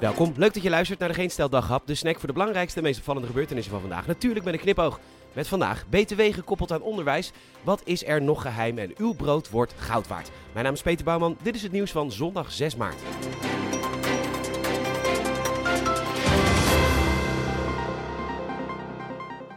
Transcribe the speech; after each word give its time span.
Welkom, 0.00 0.32
leuk 0.36 0.54
dat 0.54 0.62
je 0.62 0.70
luistert 0.70 0.98
naar 0.98 1.08
de 1.08 1.14
Geen 1.14 1.30
Stel 1.30 1.48
de 1.48 1.94
snack 1.94 2.18
voor 2.18 2.26
de 2.26 2.32
belangrijkste 2.32 2.78
en 2.78 2.84
meest 2.84 2.98
opvallende 2.98 3.26
gebeurtenissen 3.26 3.72
van 3.72 3.80
vandaag. 3.80 4.06
Natuurlijk 4.06 4.44
met 4.44 4.54
een 4.54 4.60
knipoog. 4.60 5.00
Met 5.32 5.48
vandaag 5.48 5.84
BTW 5.88 6.20
gekoppeld 6.30 6.72
aan 6.72 6.82
onderwijs. 6.82 7.32
Wat 7.62 7.80
is 7.84 8.06
er 8.06 8.22
nog 8.22 8.42
geheim 8.42 8.78
en 8.78 8.92
uw 8.96 9.12
brood 9.14 9.50
wordt 9.50 9.74
goud 9.76 10.08
waard. 10.08 10.30
Mijn 10.52 10.64
naam 10.64 10.74
is 10.74 10.82
Peter 10.82 11.04
Bouwman, 11.04 11.36
dit 11.42 11.54
is 11.54 11.62
het 11.62 11.72
nieuws 11.72 11.90
van 11.90 12.12
zondag 12.12 12.52
6 12.52 12.76
maart. 12.76 12.98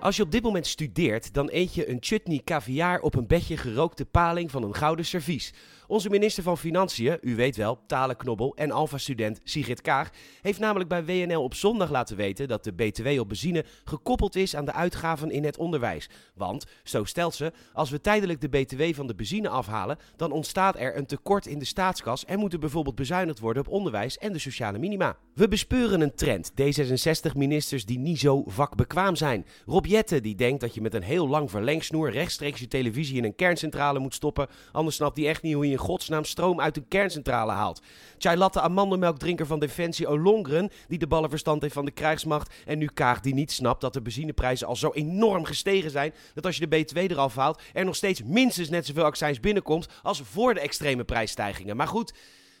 Als 0.00 0.16
je 0.16 0.22
op 0.22 0.30
dit 0.30 0.42
moment 0.42 0.66
studeert, 0.66 1.34
dan 1.34 1.48
eet 1.52 1.74
je 1.74 1.90
een 1.90 1.96
chutney 2.00 2.40
caviar 2.44 3.00
op 3.00 3.14
een 3.14 3.26
bedje 3.26 3.56
gerookte 3.56 4.04
paling 4.04 4.50
van 4.50 4.62
een 4.62 4.74
gouden 4.74 5.04
servies. 5.04 5.52
Onze 5.86 6.10
minister 6.10 6.42
van 6.42 6.58
Financiën, 6.58 7.18
u 7.20 7.36
weet 7.36 7.56
wel, 7.56 7.78
talenknobbel 7.86 8.56
en 8.56 8.70
alfa-student 8.70 9.40
Sigrid 9.44 9.80
Kaag, 9.80 10.10
heeft 10.42 10.58
namelijk 10.58 10.88
bij 10.88 11.04
WNL 11.04 11.42
op 11.42 11.54
zondag 11.54 11.90
laten 11.90 12.16
weten 12.16 12.48
dat 12.48 12.64
de 12.64 12.72
BTW 12.72 13.20
op 13.20 13.28
benzine 13.28 13.64
gekoppeld 13.84 14.36
is 14.36 14.56
aan 14.56 14.64
de 14.64 14.72
uitgaven 14.72 15.30
in 15.30 15.44
het 15.44 15.56
onderwijs. 15.56 16.08
Want, 16.34 16.64
zo 16.84 17.04
stelt 17.04 17.34
ze, 17.34 17.52
als 17.72 17.90
we 17.90 18.00
tijdelijk 18.00 18.40
de 18.40 18.48
BTW 18.48 18.82
van 18.94 19.06
de 19.06 19.14
benzine 19.14 19.48
afhalen, 19.48 19.98
dan 20.16 20.32
ontstaat 20.32 20.78
er 20.78 20.96
een 20.96 21.06
tekort 21.06 21.46
in 21.46 21.58
de 21.58 21.64
staatskas 21.64 22.24
en 22.24 22.38
moet 22.38 22.52
er 22.52 22.58
bijvoorbeeld 22.58 22.94
bezuinigd 22.94 23.38
worden 23.38 23.66
op 23.66 23.72
onderwijs 23.72 24.18
en 24.18 24.32
de 24.32 24.38
sociale 24.38 24.78
minima. 24.78 25.16
We 25.34 25.48
bespeuren 25.48 26.00
een 26.00 26.14
trend, 26.14 26.50
D66-ministers 26.50 27.84
die 27.84 27.98
niet 27.98 28.18
zo 28.18 28.42
vakbekwaam 28.46 29.16
zijn. 29.16 29.46
Jette 29.88 30.20
die 30.20 30.34
denkt 30.34 30.60
dat 30.60 30.74
je 30.74 30.80
met 30.80 30.94
een 30.94 31.02
heel 31.02 31.28
lang 31.28 31.50
verlengsnoer 31.50 32.10
rechtstreeks 32.10 32.60
je 32.60 32.68
televisie 32.68 33.16
in 33.16 33.24
een 33.24 33.34
kerncentrale 33.34 33.98
moet 33.98 34.14
stoppen, 34.14 34.48
anders 34.72 34.96
snapt 34.96 35.16
hij 35.16 35.28
echt 35.28 35.42
niet 35.42 35.54
hoe 35.54 35.64
je 35.66 35.70
in 35.70 35.78
godsnaam 35.78 36.24
stroom 36.24 36.60
uit 36.60 36.76
een 36.76 36.88
kerncentrale 36.88 37.52
haalt. 37.52 37.82
Chai 38.18 38.36
Latte 38.36 38.60
amandelmelkdrinker 38.60 39.46
van 39.46 39.58
Defensie 39.58 40.06
Olongren, 40.06 40.70
die 40.88 40.98
de 40.98 41.06
ballenverstand 41.06 41.62
heeft 41.62 41.74
van 41.74 41.84
de 41.84 41.90
krijgsmacht. 41.90 42.54
En 42.66 42.78
nu 42.78 42.86
Kaag 42.94 43.20
die 43.20 43.34
niet 43.34 43.52
snapt 43.52 43.80
dat 43.80 43.92
de 43.92 44.02
benzineprijzen 44.02 44.66
al 44.66 44.76
zo 44.76 44.90
enorm 44.92 45.44
gestegen 45.44 45.90
zijn, 45.90 46.14
dat 46.34 46.46
als 46.46 46.56
je 46.56 46.66
de 46.66 46.76
BTW 46.76 46.96
eraf 46.96 47.34
haalt, 47.34 47.60
er 47.72 47.84
nog 47.84 47.96
steeds 47.96 48.22
minstens 48.22 48.68
net 48.68 48.86
zoveel 48.86 49.04
accijns 49.04 49.40
binnenkomt 49.40 49.88
als 50.02 50.20
voor 50.24 50.54
de 50.54 50.60
extreme 50.60 51.04
prijsstijgingen. 51.04 51.76
Maar 51.76 51.88
goed... 51.88 52.12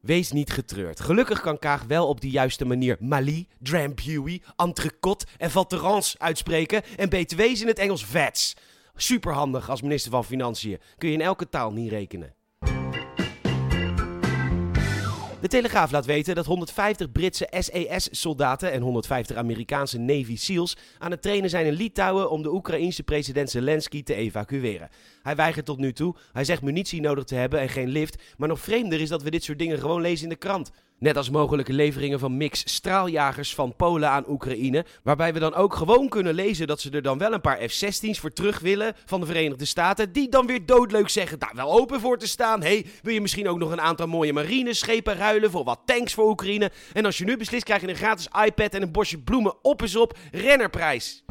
Wees 0.00 0.32
niet 0.32 0.50
getreurd. 0.50 1.00
Gelukkig 1.00 1.40
kan 1.40 1.58
Kaag 1.58 1.84
wel 1.84 2.08
op 2.08 2.20
de 2.20 2.30
juiste 2.30 2.64
manier 2.64 2.96
Mali, 3.00 3.48
Drambuie, 3.58 4.42
Entrecôte 4.56 5.30
en 5.38 5.50
Vaterans 5.50 6.18
uitspreken. 6.18 6.82
En 6.96 7.08
BTW's 7.08 7.60
in 7.60 7.66
het 7.66 7.78
Engels 7.78 8.04
VETS. 8.04 8.56
Superhandig 8.94 9.70
als 9.70 9.82
minister 9.82 10.10
van 10.10 10.24
Financiën. 10.24 10.78
Kun 10.98 11.08
je 11.08 11.14
in 11.14 11.20
elke 11.20 11.48
taal 11.48 11.72
niet 11.72 11.90
rekenen. 11.90 12.34
De 15.40 15.48
Telegraaf 15.48 15.90
laat 15.90 16.06
weten 16.06 16.34
dat 16.34 16.46
150 16.46 17.12
Britse 17.12 17.48
SES-soldaten 17.50 18.72
en 18.72 18.82
150 18.82 19.36
Amerikaanse 19.36 19.98
Navy 19.98 20.36
SEALs 20.36 20.76
aan 20.98 21.10
het 21.10 21.22
trainen 21.22 21.50
zijn 21.50 21.66
in 21.66 21.72
Litouwen 21.72 22.30
om 22.30 22.42
de 22.42 22.52
Oekraïense 22.52 23.02
president 23.02 23.50
Zelensky 23.50 24.02
te 24.02 24.14
evacueren. 24.14 24.88
Hij 25.22 25.36
weigert 25.36 25.66
tot 25.66 25.78
nu 25.78 25.92
toe. 25.92 26.14
Hij 26.32 26.44
zegt 26.44 26.62
munitie 26.62 27.00
nodig 27.00 27.24
te 27.24 27.34
hebben 27.34 27.60
en 27.60 27.68
geen 27.68 27.88
lift. 27.88 28.22
Maar 28.36 28.48
nog 28.48 28.60
vreemder 28.60 29.00
is 29.00 29.08
dat 29.08 29.22
we 29.22 29.30
dit 29.30 29.44
soort 29.44 29.58
dingen 29.58 29.78
gewoon 29.78 30.00
lezen 30.00 30.22
in 30.24 30.28
de 30.28 30.36
krant. 30.36 30.70
Net 31.00 31.16
als 31.16 31.30
mogelijke 31.30 31.72
leveringen 31.72 32.18
van 32.18 32.36
mix 32.36 32.62
straaljagers 32.74 33.54
van 33.54 33.76
Polen 33.76 34.10
aan 34.10 34.24
Oekraïne. 34.28 34.84
Waarbij 35.02 35.32
we 35.32 35.38
dan 35.38 35.54
ook 35.54 35.74
gewoon 35.74 36.08
kunnen 36.08 36.34
lezen 36.34 36.66
dat 36.66 36.80
ze 36.80 36.90
er 36.90 37.02
dan 37.02 37.18
wel 37.18 37.32
een 37.32 37.40
paar 37.40 37.68
F-16's 37.68 38.18
voor 38.18 38.32
terug 38.32 38.60
willen 38.60 38.94
van 39.04 39.20
de 39.20 39.26
Verenigde 39.26 39.64
Staten. 39.64 40.12
Die 40.12 40.28
dan 40.28 40.46
weer 40.46 40.66
doodleuk 40.66 41.08
zeggen 41.08 41.38
daar 41.38 41.52
wel 41.54 41.72
open 41.72 42.00
voor 42.00 42.18
te 42.18 42.26
staan. 42.26 42.62
hey, 42.62 42.86
wil 43.02 43.14
je 43.14 43.20
misschien 43.20 43.48
ook 43.48 43.58
nog 43.58 43.70
een 43.70 43.80
aantal 43.80 44.06
mooie 44.06 44.32
marineschepen 44.32 45.16
ruilen 45.16 45.50
voor 45.50 45.64
wat 45.64 45.80
tanks 45.84 46.14
voor 46.14 46.28
Oekraïne? 46.28 46.70
En 46.92 47.04
als 47.04 47.18
je 47.18 47.24
nu 47.24 47.36
beslist 47.36 47.64
krijg 47.64 47.80
je 47.80 47.88
een 47.88 47.96
gratis 47.96 48.28
iPad 48.46 48.74
en 48.74 48.82
een 48.82 48.92
bosje 48.92 49.18
bloemen 49.18 49.54
op 49.62 49.80
eens 49.80 49.96
op. 49.96 50.18
Rennerprijs. 50.30 51.24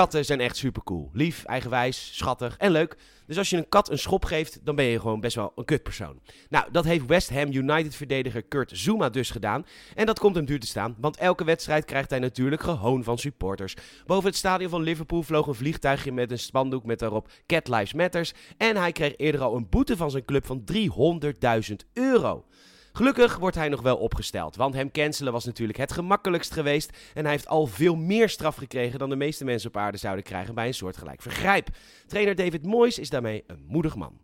Katten 0.00 0.24
zijn 0.24 0.40
echt 0.40 0.56
super 0.56 0.82
cool. 0.82 1.10
Lief, 1.12 1.44
eigenwijs, 1.44 2.10
schattig 2.16 2.56
en 2.56 2.70
leuk. 2.70 2.96
Dus 3.26 3.38
als 3.38 3.50
je 3.50 3.56
een 3.56 3.68
kat 3.68 3.90
een 3.90 3.98
schop 3.98 4.24
geeft, 4.24 4.60
dan 4.64 4.74
ben 4.74 4.84
je 4.84 5.00
gewoon 5.00 5.20
best 5.20 5.36
wel 5.36 5.52
een 5.54 5.64
kutpersoon. 5.64 6.20
Nou, 6.48 6.68
dat 6.72 6.84
heeft 6.84 7.06
West 7.06 7.30
Ham 7.30 7.52
United-verdediger 7.52 8.42
Kurt 8.42 8.70
Zuma 8.74 9.08
dus 9.08 9.30
gedaan. 9.30 9.66
En 9.94 10.06
dat 10.06 10.18
komt 10.18 10.34
hem 10.34 10.44
duur 10.44 10.60
te 10.60 10.66
staan, 10.66 10.96
want 10.98 11.16
elke 11.16 11.44
wedstrijd 11.44 11.84
krijgt 11.84 12.10
hij 12.10 12.18
natuurlijk 12.18 12.62
gehoon 12.62 13.04
van 13.04 13.18
supporters. 13.18 13.74
Boven 14.06 14.28
het 14.28 14.38
stadion 14.38 14.70
van 14.70 14.82
Liverpool 14.82 15.22
vloog 15.22 15.46
een 15.46 15.54
vliegtuigje 15.54 16.12
met 16.12 16.30
een 16.30 16.38
spandoek 16.38 16.84
met 16.84 16.98
daarop 16.98 17.30
Cat 17.46 17.68
Lives 17.68 17.92
Matters. 17.92 18.32
En 18.56 18.76
hij 18.76 18.92
kreeg 18.92 19.16
eerder 19.16 19.40
al 19.40 19.56
een 19.56 19.68
boete 19.68 19.96
van 19.96 20.10
zijn 20.10 20.24
club 20.24 20.46
van 20.46 20.64
300.000 20.72 21.74
euro. 21.92 22.44
Gelukkig 22.92 23.36
wordt 23.36 23.56
hij 23.56 23.68
nog 23.68 23.82
wel 23.82 23.96
opgesteld, 23.96 24.56
want 24.56 24.74
hem 24.74 24.90
cancelen 24.90 25.32
was 25.32 25.44
natuurlijk 25.44 25.78
het 25.78 25.92
gemakkelijkst 25.92 26.52
geweest 26.52 26.96
en 27.14 27.22
hij 27.22 27.32
heeft 27.32 27.48
al 27.48 27.66
veel 27.66 27.96
meer 27.96 28.28
straf 28.28 28.56
gekregen 28.56 28.98
dan 28.98 29.08
de 29.08 29.16
meeste 29.16 29.44
mensen 29.44 29.68
op 29.68 29.76
aarde 29.76 29.98
zouden 29.98 30.24
krijgen 30.24 30.54
bij 30.54 30.66
een 30.66 30.74
soortgelijk 30.74 31.22
vergrijp. 31.22 31.68
Trainer 32.06 32.34
David 32.34 32.66
Moyes 32.66 32.98
is 32.98 33.10
daarmee 33.10 33.44
een 33.46 33.64
moedig 33.68 33.96
man. 33.96 34.18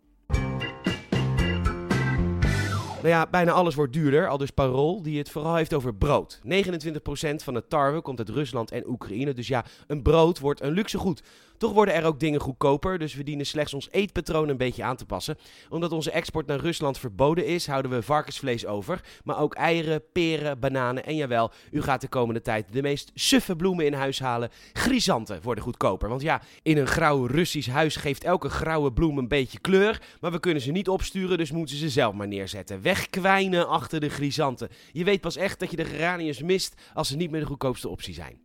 Nou 2.97 3.09
ja, 3.09 3.27
bijna 3.31 3.51
alles 3.51 3.75
wordt 3.75 3.93
duurder, 3.93 4.27
al 4.27 4.37
dus 4.37 4.51
Parool, 4.51 5.01
die 5.01 5.17
het 5.17 5.29
vooral 5.29 5.55
heeft 5.55 5.73
over 5.73 5.95
brood. 5.95 6.39
29% 6.43 6.47
van 7.35 7.55
het 7.55 7.69
tarwe 7.69 8.01
komt 8.01 8.19
uit 8.19 8.29
Rusland 8.29 8.71
en 8.71 8.87
Oekraïne, 8.87 9.33
dus 9.33 9.47
ja, 9.47 9.65
een 9.87 10.01
brood 10.01 10.39
wordt 10.39 10.61
een 10.61 10.71
luxe 10.71 10.97
goed. 10.97 11.21
Toch 11.57 11.73
worden 11.73 11.93
er 11.93 12.05
ook 12.05 12.19
dingen 12.19 12.39
goedkoper, 12.39 12.99
dus 12.99 13.15
we 13.15 13.23
dienen 13.23 13.45
slechts 13.45 13.73
ons 13.73 13.87
eetpatroon 13.91 14.49
een 14.49 14.57
beetje 14.57 14.83
aan 14.83 14.95
te 14.95 15.05
passen. 15.05 15.37
Omdat 15.69 15.91
onze 15.91 16.11
export 16.11 16.47
naar 16.47 16.59
Rusland 16.59 16.99
verboden 16.99 17.45
is, 17.45 17.67
houden 17.67 17.91
we 17.91 18.01
varkensvlees 18.01 18.65
over. 18.65 19.01
Maar 19.23 19.39
ook 19.39 19.55
eieren, 19.55 20.01
peren, 20.11 20.59
bananen 20.59 21.05
en 21.05 21.15
jawel, 21.15 21.51
u 21.71 21.81
gaat 21.81 22.01
de 22.01 22.07
komende 22.07 22.41
tijd 22.41 22.65
de 22.71 22.81
meest 22.81 23.11
suffe 23.13 23.55
bloemen 23.55 23.85
in 23.85 23.93
huis 23.93 24.19
halen. 24.19 24.49
Grisanten 24.73 25.41
worden 25.41 25.63
goedkoper, 25.63 26.09
want 26.09 26.21
ja, 26.21 26.41
in 26.63 26.77
een 26.77 26.87
grauw 26.87 27.25
Russisch 27.25 27.69
huis 27.69 27.95
geeft 27.95 28.23
elke 28.23 28.49
grauwe 28.49 28.93
bloem 28.93 29.17
een 29.17 29.27
beetje 29.27 29.59
kleur. 29.59 30.01
Maar 30.21 30.31
we 30.31 30.39
kunnen 30.39 30.61
ze 30.61 30.71
niet 30.71 30.89
opsturen, 30.89 31.37
dus 31.37 31.51
moeten 31.51 31.75
ze 31.75 31.89
zelf 31.89 32.13
maar 32.13 32.27
neerzetten. 32.27 32.81
Wegkwijnen 32.87 33.67
achter 33.67 33.99
de 33.99 34.09
grisanten. 34.09 34.69
Je 34.91 35.03
weet 35.03 35.21
pas 35.21 35.35
echt 35.35 35.59
dat 35.59 35.71
je 35.71 35.77
de 35.77 35.85
geraniums 35.85 36.41
mist 36.41 36.75
als 36.93 37.07
ze 37.07 37.15
niet 37.15 37.31
meer 37.31 37.39
de 37.39 37.45
goedkoopste 37.45 37.89
optie 37.89 38.13
zijn. 38.13 38.39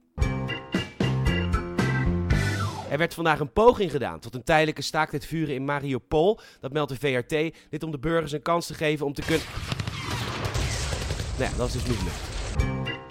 Er 2.90 2.98
werd 2.98 3.14
vandaag 3.14 3.40
een 3.40 3.52
poging 3.52 3.90
gedaan 3.90 4.20
tot 4.20 4.34
een 4.34 4.44
tijdelijke 4.44 4.82
staakt 4.82 5.12
het 5.12 5.26
vuren 5.26 5.54
in 5.54 5.64
Mariupol. 5.64 6.40
Dat 6.60 6.72
meldt 6.72 6.90
de 6.90 6.96
VRT. 6.96 7.54
Dit 7.70 7.82
om 7.82 7.90
de 7.90 7.98
burgers 7.98 8.32
een 8.32 8.42
kans 8.42 8.66
te 8.66 8.74
geven 8.74 9.06
om 9.06 9.12
te 9.12 9.22
kunnen. 9.22 9.46
Nou 11.38 11.50
ja, 11.50 11.56
dat 11.56 11.66
is 11.66 11.72
dus 11.72 11.86
niet 11.86 11.96
gelukt. 11.96 13.01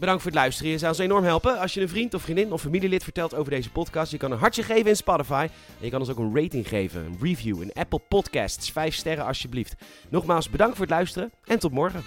Bedankt 0.00 0.22
voor 0.22 0.30
het 0.30 0.40
luisteren. 0.40 0.72
Je 0.72 0.78
zou 0.78 0.90
ons 0.90 1.00
enorm 1.00 1.24
helpen 1.24 1.58
als 1.58 1.74
je 1.74 1.80
een 1.80 1.88
vriend 1.88 2.14
of 2.14 2.22
vriendin 2.22 2.52
of 2.52 2.60
familielid 2.60 3.04
vertelt 3.04 3.34
over 3.34 3.50
deze 3.50 3.70
podcast. 3.70 4.12
Je 4.12 4.18
kan 4.18 4.32
een 4.32 4.38
hartje 4.38 4.62
geven 4.62 4.86
in 4.86 4.96
Spotify. 4.96 5.48
En 5.50 5.84
je 5.84 5.90
kan 5.90 6.00
ons 6.00 6.10
ook 6.10 6.18
een 6.18 6.34
rating 6.34 6.68
geven, 6.68 7.04
een 7.04 7.18
review 7.20 7.62
in 7.62 7.72
Apple 7.72 8.00
Podcasts. 8.08 8.70
Vijf 8.72 8.94
sterren 8.94 9.26
alsjeblieft. 9.26 9.74
Nogmaals 10.08 10.50
bedankt 10.50 10.76
voor 10.76 10.86
het 10.86 10.94
luisteren 10.94 11.32
en 11.44 11.58
tot 11.58 11.72
morgen. 11.72 12.02